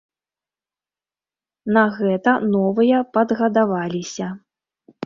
[1.77, 4.27] На гэта новыя падгадаваліся.